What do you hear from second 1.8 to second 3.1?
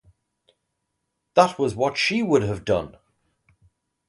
she would have done!